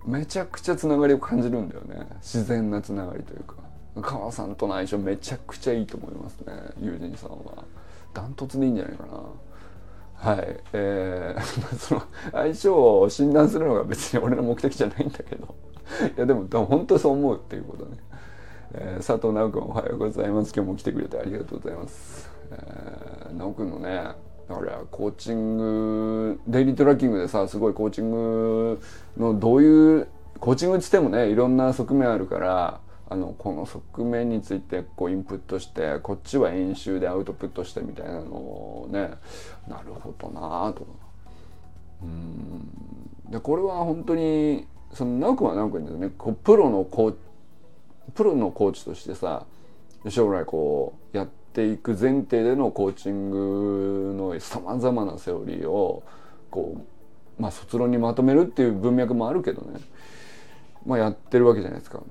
[0.06, 2.06] めちゃくちゃつながりを感じるんだよね。
[2.22, 3.56] 自然なつながりというか。
[4.00, 7.62] 川さんとの相性めちゃくちゃいいと思いますね友人さんは。
[8.14, 10.32] ダントツでいいんじゃないかな。
[10.32, 11.42] はいえー、
[11.76, 15.54] その相性を診断するのが別に俺の目的じゃないんだけど。
[16.16, 17.96] いやでも本当そう思うっていうことね、
[18.74, 20.52] えー、佐藤直君おはようございます。
[20.54, 24.08] 今日も来てくれてありがとうございます、えー、直君のね
[24.48, 28.80] だからコーチングデイリートラッキングでさすごいコーチング
[29.16, 39.10] のどういうコーチングっつってもねいろんな側面あるからあのこの側面についてこうインプットしてこっちは演習でアウトプットしてみたいなのをね
[39.68, 40.86] なるほどなと。
[42.02, 42.68] うん。
[43.30, 47.14] でこれは本当にその直君は直君ですねこうプロのコー
[48.14, 49.44] プロのコーチとしてさ
[50.08, 56.02] 将来こうやっていく前提でのコーチングのさまざまなセオリーを
[56.50, 56.76] こ
[57.38, 59.80] うまあ卒論にまとめるっていう文脈もあるけどね
[60.86, 62.02] まあやってるわけじゃないですか。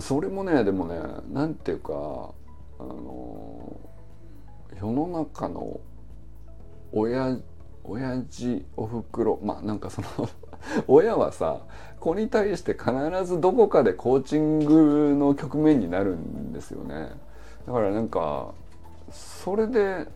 [0.00, 1.00] それもねでもね
[1.32, 3.80] なんていうかあの
[4.80, 5.80] 世の中の
[6.92, 7.36] 親
[7.82, 10.08] 親父おふくろまあなんかその
[10.86, 11.60] 親はさ
[11.98, 12.92] 子に対して必
[13.24, 17.10] ずどこかでコーチングの局面になるんですよね。
[17.66, 18.52] だからなんか
[19.10, 20.06] それで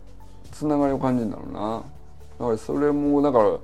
[0.51, 1.83] つながりを感じるんだろうな。
[2.39, 3.57] だからそれもだから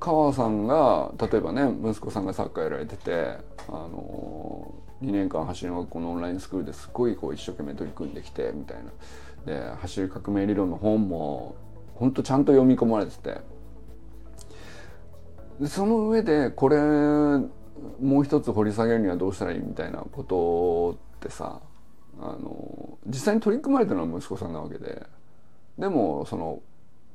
[0.00, 3.36] 川さんが例えばね息子さんがサッカーやられてて
[3.68, 4.72] あの
[5.02, 8.90] 2年間走りの学校のオンラインスクールですごいこう一生懸命取り組んできてみたいな。
[9.46, 11.54] で走り革命理論の本も
[11.94, 13.55] ほんとちゃんと読み込まれてて。
[15.64, 21.60] その上でこれもう一つ掘り下げるにはどうしたらいいみたいなことってさ
[22.20, 25.06] あの実際に取り組まれたのは息子さんなわけで
[25.78, 26.60] でもその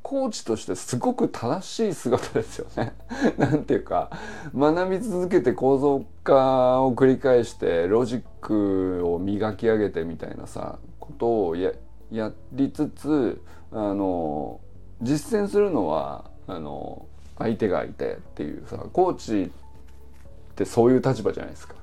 [0.01, 2.93] コーチとしてすごく正しい姿ですよね。
[3.37, 4.09] なんていうか
[4.55, 11.71] 学び続けて構造化を繰り返してロジックを磨き上げてみたいなさことをや
[12.11, 14.59] やりつつあの
[15.01, 17.05] 実践するのはあの
[17.43, 21.75] 相手がいてっていうさコーチってそういう立場じゃないですか。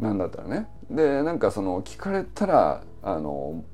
[0.00, 0.68] なんだったらね。
[0.90, 3.64] でなんかその聞かれたらあの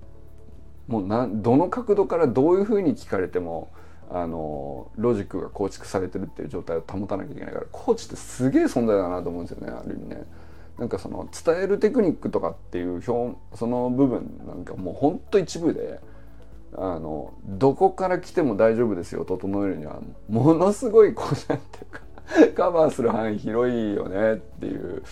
[0.87, 3.71] もうどの角度からどういうふうに聞かれても
[4.11, 10.25] あのロジックが構築されてるっていう状態を保たなきゃいけないからコーチってすげえ存在だなと思うんですよねある意味ね。
[10.79, 16.01] なんかその伝えるテクニックとかっていう表その部分なんかもうほんと一部で
[16.75, 19.25] あのどこから来ても大丈夫ですよ。
[19.25, 20.01] 整えるには。
[20.29, 24.35] ものすごいこうなんていうかカバーする範囲広いよね。
[24.35, 25.03] っていう。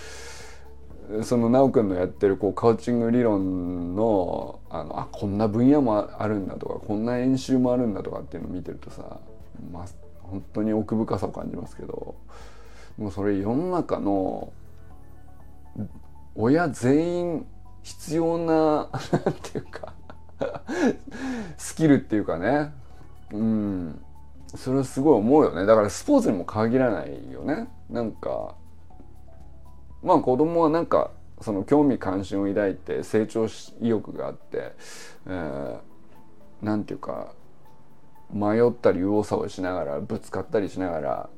[1.23, 9.21] その奈くんのやってるこうカウチング理論のあのあこんな分野もあるんだとかこんな演習もあるんだとかっていうのを見てるとさ、
[9.73, 9.87] まあ、
[10.23, 12.17] 本当に奥深さを感じますけど
[12.99, 14.53] もうそれ世の中の
[16.35, 17.47] 親全員
[17.83, 19.95] 必要な なんていうか
[21.57, 22.73] スキルっていうかね。
[23.33, 24.03] うん。
[24.55, 25.67] それはすごい思うよね。
[25.67, 27.69] だからスポーツにも限らないよね。
[27.91, 28.55] なんか
[30.03, 34.73] まあ子供はなんかその興味関心を抱いて成長意欲があって、
[35.27, 37.33] えー、なんていうか
[38.33, 41.31] 迷ったり右往左往しながらぶつかったりしながら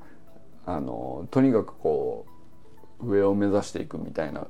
[0.66, 2.26] あのとにかくこ
[3.00, 4.46] う上を目指していくみたいな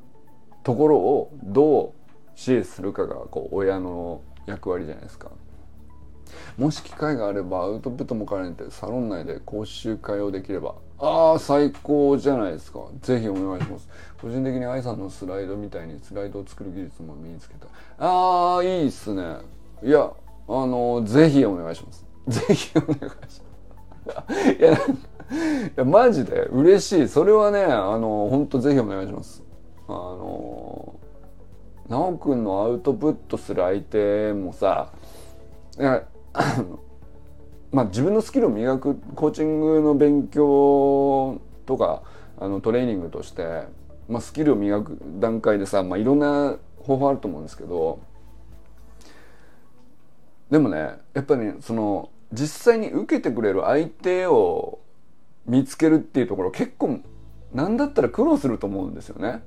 [0.63, 1.99] ところをどう
[2.35, 5.31] 支援するかがこう親の役割じゃないですか。
[6.57, 12.81] もし機会があればアウトプットも兼ねてサロン内で講習会をできればああ最高じゃないですか。
[13.01, 13.89] ぜひお願いします。
[14.21, 17.69] 個人的に愛さんのスライドみたいにスライドを作る技術も身につけた。
[17.99, 19.37] ああいいっすね。
[19.83, 20.11] いや
[20.49, 22.05] あのぜひお願いします。
[22.27, 23.43] ぜひお願いします。
[24.59, 24.77] いやい
[25.77, 27.09] やマジで嬉しい。
[27.09, 29.43] それはねあの本当ぜひお願いします。
[29.87, 30.88] あの
[31.89, 34.93] 奈くんのアウトプットする相手もさ
[37.71, 42.03] まあ、自分のスキルを磨くコーチングの勉強とか
[42.39, 43.65] あのトレーニングとして、
[44.09, 48.01] まあ、スキルを磨く段階でさ、まあ、いろんな方法あると思うんですけど
[50.51, 50.79] でもね
[51.13, 54.81] やっぱり、ね、その実際に受けてくれる相手を
[55.47, 57.01] 見つけるっていうところ結構
[57.53, 59.43] 何だったら苦労すると思うんですよね。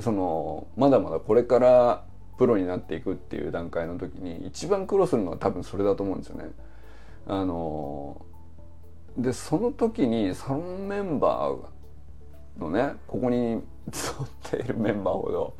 [0.00, 2.04] そのまだまだこれから
[2.38, 6.50] プロになっていくっていう段階の時に一番苦労するのは多分それだと思うんですよね。
[7.26, 8.24] あの
[9.16, 15.54] でその時にサロンメンバーのねここに集っているメンバーほど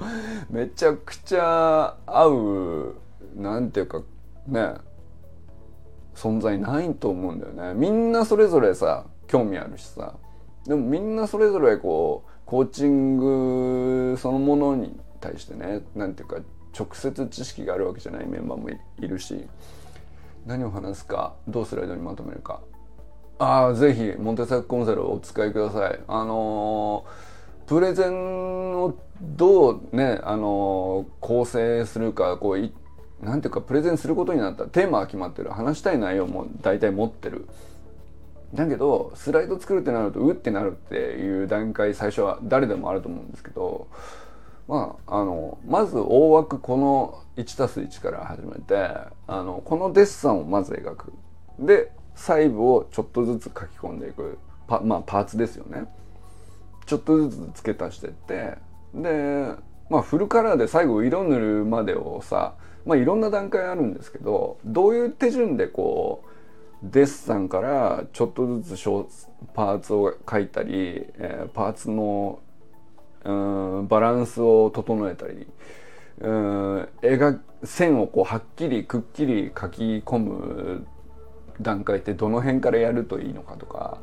[0.50, 2.96] めちゃくちゃ合う
[3.36, 4.02] なんていうか
[4.46, 4.74] ね
[6.14, 10.14] 存在ないと思うんだよねみんなそれぞれさ興味あるしさ
[10.66, 16.36] でもみんなそれぞれこうコーチングそのものに対してねなんていうか
[16.78, 19.48] 直接知識があるわけじゃないメンバーもいるし
[20.44, 22.60] 何を話すかどうスライドにまとめるか。
[23.38, 26.00] ああぜひモンテサックコンサルをお使いください。
[26.06, 34.66] あのー、プレゼンをどうねあのー、構成するかこうなんていうかプレゼンすることになった。
[34.66, 35.48] テーマが決まってる。
[35.48, 37.48] 話したい内容も大体持ってる。
[38.54, 43.88] だけどスライド作るってなるとうってなるっていう段階最初は誰でもあると思うんですけど
[44.68, 48.74] まあ、あのまず大枠この 1+1 から始めて
[49.26, 51.12] あのこのデッサンをまず描く。
[51.58, 54.38] で細部をちょっとずつ書き込んでいく。
[54.66, 55.84] パ,、まあ、パーツですよね。
[56.86, 58.56] ちょっとずつ付け足してって。
[58.94, 59.52] で、
[59.90, 62.54] まあ、フルカラーで最後色塗るまでをさ、
[62.86, 66.28] まあ、いろんな段階あるんですけどどういう手順でこう
[66.82, 68.84] デッサンからちょっとずつ
[69.54, 72.40] パーツを書いたり、えー、パーツの
[73.24, 75.46] うんバランスを整えたり
[76.20, 80.86] うん絵が線をこうはっきりくっきり書き込む
[81.60, 83.98] 段階ってどの辺からやるといいのかとか、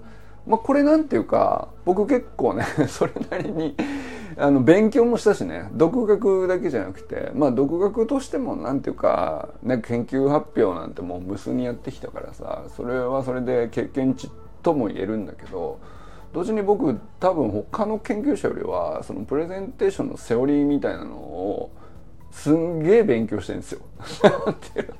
[0.47, 3.75] まあ、これなんていうか僕結構ね それなりに
[4.39, 14.31] あの勉強もしたしね独学だけじゃなくてまあ独学としてもなんていうか、ね、研究発表なんてもう無数にやってきたからさそれはそれで経験値
[14.63, 15.79] とも言えるんだけど
[16.33, 21.71] 同時に僕多分他の研究者よりはそのプレゼンテーションのセオリーみたいなのを
[22.31, 23.81] すんげえ勉強してるんですよ。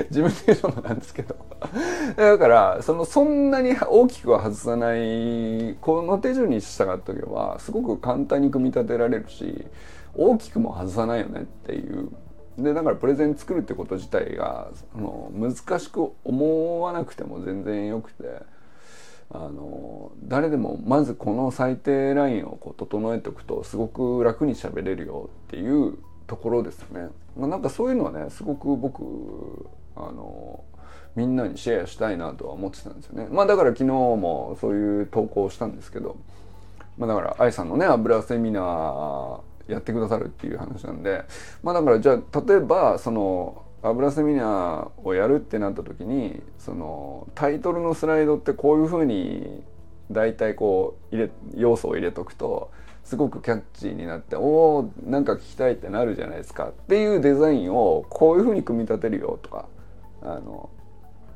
[0.10, 1.36] 自分で言うのもなんですけど
[2.16, 9.66] だからそのそんなに大きくは外さないこの手順に従っとけばすごく簡単に組み立てられるし
[10.14, 12.08] 大きくも外さないよねっていう
[12.58, 18.24] でだからプレゼン作るってこと自体があの難しく思わなくても全然よくて
[19.32, 27.08] あの誰でもまずこの最低ラインをこう整えておくとすごく楽に喋れるよっていうところですね。
[27.36, 30.64] なんかそういうのはねすごく僕あの
[31.16, 33.28] みんなにシェアしたいなとは思ってたんですよね。
[33.30, 36.16] まあだから昨日もそういう投稿をしたんですけど、
[36.98, 39.40] まあだから愛さんのね油セミナー
[39.72, 41.24] やってくださるっていう話なんで、
[41.62, 49.62] まあだからじゃあ例えばその油セミナーをやるってなった時にそのタイトルのスライドってこういうふうに
[50.10, 52.70] 大体こう入れ要素を入れとくと
[53.04, 59.66] すごくキャッチーになっておおなんか聞きたいってなるじゃないですかっていうデザインをこういうふうに組み立てるよとか
[60.22, 60.70] あの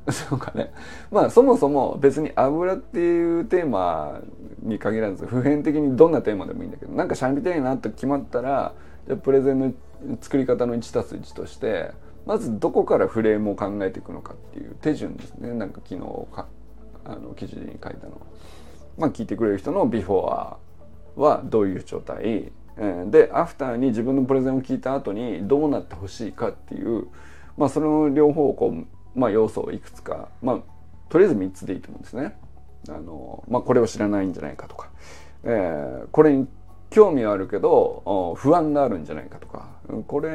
[0.09, 0.71] そうかね。
[1.11, 4.21] まあそもそも別に油っていうテーマ
[4.61, 8.73] に限らず普遍的にどんなテーマでもいいんだけどなんかしゃべりたいなって決まったら
[9.07, 9.73] じゃプレゼンの
[10.21, 11.91] 作り方の 1+1 として
[12.25, 15.53] まずどこからフレームを考えていくのかっていう手順ですね。
[15.53, 16.01] なんか昨日
[16.35, 16.47] か
[17.05, 18.21] あの記事に書いたの。
[18.97, 20.57] まあ、聞いてくれる人のビフォー
[21.17, 22.51] はどういう状態？
[23.09, 27.07] でアフターに自分のプレゼンを聞いた後にどうなってほしいかっていう、
[27.57, 30.59] まあ、その両方こう、まあ、要素をいくつか、まあ、
[31.09, 32.37] とりあえず3つでいいと思うんですね。
[32.89, 34.89] あのまあ、これを知らないんじゃないかとか、
[35.43, 36.47] えー、これに
[36.91, 39.67] 興味はあるけど不安があるんじゃないかとか
[40.07, 40.29] これ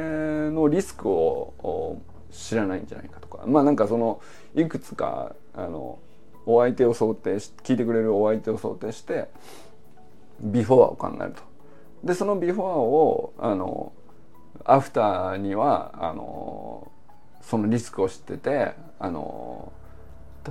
[0.51, 4.21] のリスクを知らないんじゃないかとかまあなんかその
[4.53, 5.99] いくつかあの
[6.45, 9.29] お相手を想定し聞いてくれるお相手を想定して
[10.41, 11.41] ビフォアを考えると。
[12.03, 13.93] でそのビフォアをあの
[14.65, 16.90] アフターにはあの
[17.41, 19.71] そのリスクを知っててあの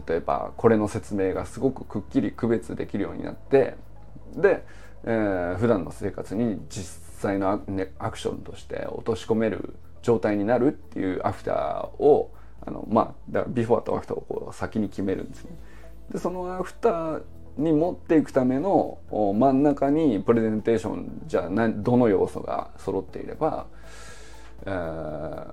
[0.07, 3.77] 例えばこれの説明がすごくくっきり区別できるようになって
[4.37, 4.65] で
[5.05, 6.85] えー、普段の生活に実
[7.21, 7.63] 際の
[7.99, 12.33] アクションとして落とし込める状態になるっていうアフターを
[12.67, 15.51] あのまあだからビフォーとアフターをこう先に決めるんですね。
[16.13, 17.23] でそのアフター
[17.57, 23.67] に持っていくための真ん中にプレゼンテーションじゃあどの要素が揃っていれば、
[24.67, 25.53] えー、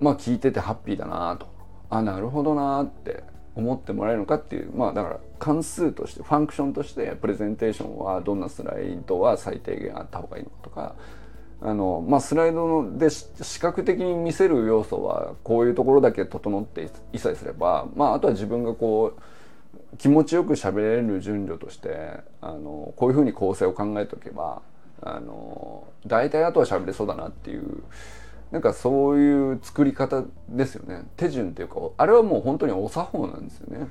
[0.00, 1.46] まあ聞いててハッピーだなと。
[1.88, 3.22] あなるほどなって
[3.54, 4.72] 思ってもらえるのかっていう。
[4.74, 10.94] まあだから関数として function としてプレゼンテーションはどんなスライドは最低限あった方がいいのかとか。
[11.58, 24.60] あの、まあ、スライドで視覚的に見せる要素はこういうところだけ整って一切すれば、まあ、あとは自分がこう気持ちよく喋れる順序としてあのこういうふうに構成を考えておけば
[25.02, 27.82] あの大体あとは喋れそうだなっていう
[28.50, 33.88] なんかそういう作り方ですよね手順っていうかあれはもう本当にお作法なんですよね。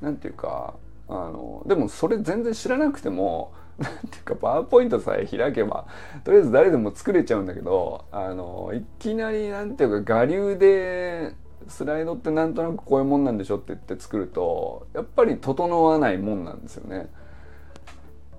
[0.00, 0.74] なんていうか
[1.08, 5.86] あのでもそれ全然知らなくてもなんていうかパワーポイントさえ開けば
[6.24, 11.34] とりあえず誰でも作れちゃうんだけどあのいきなりなんていうか我流で
[11.68, 17.08] スライドってなんとなくこういうもんなんでしょって言って作るとやっぱり整わないもんなんですよね。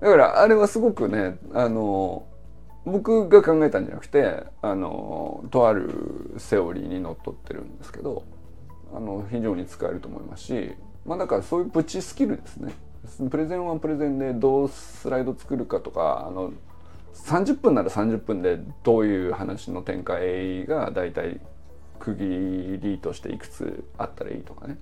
[0.00, 2.26] だからあれはすごくねあの
[2.86, 8.24] 僕が考えたんじゃなくてあのとあるセオリーにのっとってるんですけど
[8.94, 10.74] あの非常に使えると思いますし
[11.06, 12.74] まあだからそういうプチスキルですね
[13.30, 16.52] プレゼンはプレゼンでどうスライド作るかとかあの
[17.14, 21.40] 30分なら30分でどういう話の展開が大体
[21.98, 24.78] 区切りとしていくつあったらいいとかね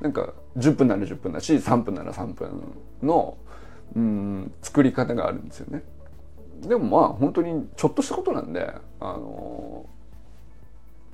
[0.00, 3.36] なんか10分なら10分だし3分なら3分の
[3.94, 5.82] うん作り方があるんですよね。
[6.62, 9.84] でもまあ本当にちょっとしたことなんであの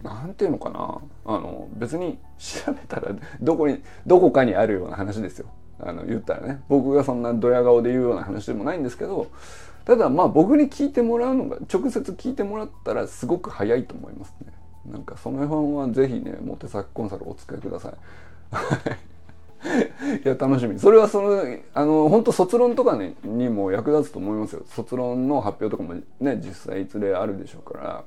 [0.03, 0.99] なんていうのかな。
[1.25, 5.47] あの別に調べたらどこにどこかにあるような話ですよ。
[5.81, 6.63] あの言ったらね。
[6.69, 9.29] 僕がそんなドヤ顔で言うような話でもないんですけど
[9.85, 14.53] ただまあ僕に聞いてもらうのが直接聞いてもらったらすごく早いと思いますね。
[14.87, 17.95] なんかその辺はぜひねモテサックコンサルお使いください。
[20.25, 20.79] いや楽しみ。
[20.79, 21.43] それはその
[21.75, 24.63] あの本当卒論とか、ね、にも役立つと思いますよ。
[24.67, 28.05] 卒論の発表とかもね実際いつであるでしょうから。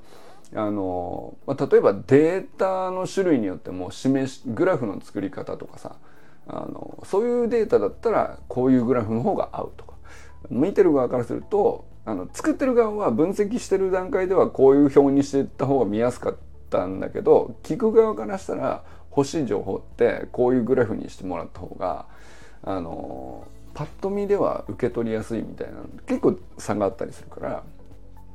[0.53, 5.95] あの、まあ、例えばデータの種類によっても示しグラフの作り方とかさ
[6.45, 9.91] あのそういうデータだったらこういうグラフの方が合うとか。
[10.49, 16.35] 見てる側からするとあの作ってる側は分析してる段階ではこういう表にしていった方が見やすかっ
[16.69, 18.83] たんだけど聞く側からしたら
[19.15, 22.05] 欲しい情報ってこういうグラフにしてもらった方が
[22.63, 25.73] あのパッと見では受け取りやすいみたいな
[26.05, 27.63] 結構差があったりするから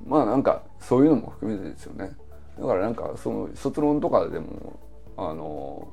[0.07, 2.13] まあなんかそういうのも含めてですよね
[2.59, 4.79] だからなんかその卒論とかでも
[5.17, 5.89] あの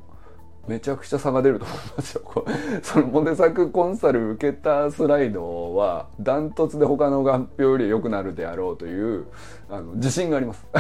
[0.67, 2.45] めちゃくちゃ差が出ると思いますよ。
[2.81, 9.25] そのモテ作コンサル受けたスライドはダントツで他の合併より良くなるであろうという
[9.69, 10.65] あの自信があります。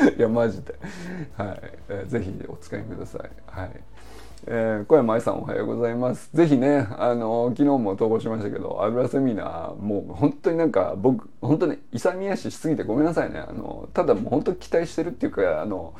[0.16, 0.74] いやマジで、
[1.36, 3.30] はい、えー、ぜひお使いください。
[3.46, 3.70] はい。
[4.46, 6.30] えー、小山愛さんおはようございます。
[6.32, 13.38] ぜひね、あの、昨日も投稿しましたけど、油セミナー、もう本当になんか僕、本当に勇み足しすぎてごめんなさいね。
[13.38, 15.92] あの、ただもう本当期待してるっていうか、あの、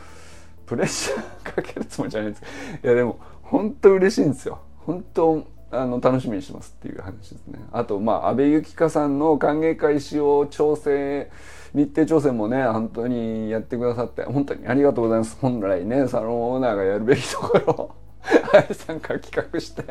[0.64, 2.42] プレッシャーかけるつもりじゃないです
[2.82, 4.60] いやでも、本当嬉しいんですよ。
[4.86, 7.60] 本当、あの、楽しみにしてますっていう話ですね。
[7.72, 11.30] あと、まあ、安倍ゆきかさんの歓迎会使用調整、
[11.74, 15.38] 日程調整もね、本当にやってくださって、本当にありがとうございます。
[15.40, 19.82] 本来ね、サロンオーナーがやるべきところ林 さんから企画して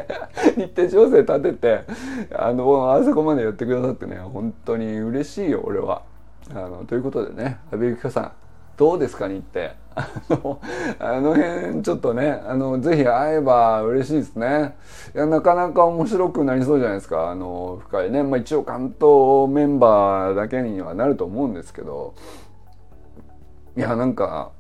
[0.56, 1.84] 日程調整立てて
[2.36, 6.04] あのあそこまでやってくださってね本当に嬉しいよ俺は。
[6.52, 8.32] あのということでね阿部由紀香さん
[8.80, 9.72] どうですか日程？
[9.94, 10.62] あの
[11.00, 14.78] あの辺ちょっとねあのぜひ会えば嬉しいですね。
[15.14, 17.30] いやなかなか面白くなりそうじゃないですか。
[17.30, 22.14] あの深いね、まあ、一応関東メンバーだけにはなると思うんですけど。
[23.76, 24.52] いやなんか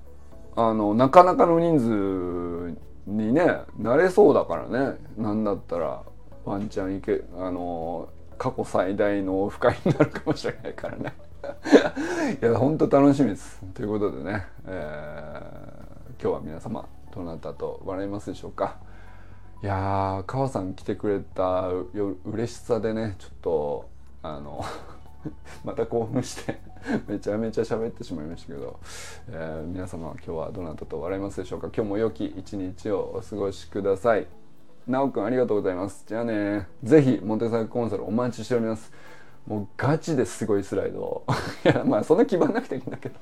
[0.57, 4.97] あのなかなかの人数にねなれそうだからね。
[5.17, 6.01] なんだったら
[6.43, 11.13] ワンチャンいけあの過去最大のオフ会になるかもしれないからね。
[12.41, 13.61] いや本当楽しみです。
[13.73, 18.77] ということでね、えー、今日は皆様どなたと笑いますでしょうか？
[19.63, 21.69] いやー川さん来てくれた
[22.25, 23.89] 嬉しさでねちょっと
[24.23, 24.63] あの
[25.65, 26.59] また興奮して
[27.07, 28.79] めちゃめちゃ喋ってしまいましたけど、
[29.29, 31.67] えー、皆様今日はどなたと笑いますでしょうか？
[31.75, 34.27] 今日も良き一日をお過ごしください。
[34.87, 36.03] なおくんありがとうございます。
[36.07, 38.91] じゃあねぜひモテサクコンサルお待ちしております。
[39.47, 41.23] もうガチですごいスライド
[41.65, 43.15] いやまあそんな気張んなくていいんだけど。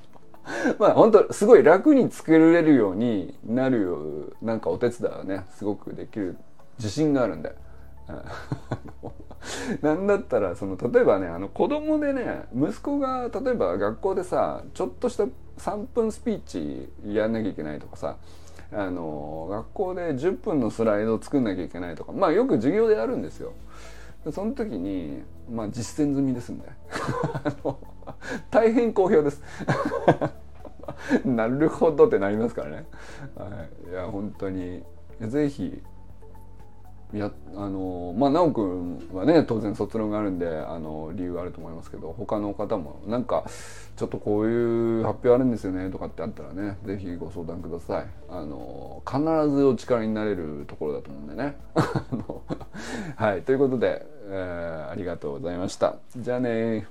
[0.79, 3.99] まあ本当すごい楽に作れるようになるよ
[4.41, 6.37] なんかお手伝いはねすごくできる
[6.77, 7.55] 自信があるんで。
[9.81, 15.25] なんだったらその例えばねあの子供でね息子が例えば学校でさちょっとした
[15.57, 18.15] 3分スピーチやんなきゃいけないとかさ
[18.71, 23.53] あの学校で10分のスライドを作んなきゃいけないとかまあよく授業であるんですよ。
[24.31, 26.65] その時にまあ実践済みです んで
[28.49, 29.41] 大変好評です。
[31.25, 32.85] なるほどってなりますからね。
[33.35, 34.83] はい、いや本当に
[35.21, 35.81] ぜひ
[37.13, 43.45] やあのまあ奈くんはね当然卒論があるんであの理由があると思いますけど他の方もなんか
[43.95, 48.07] ちょっとこういう発表あるんですよねとかってあったらね是非ご相談ください。
[48.29, 49.21] あの必
[49.55, 51.55] ずお力になれるところだと思うんでね。
[53.15, 55.95] はいということで、えー、ありがとうございました。
[56.17, 56.87] じゃあね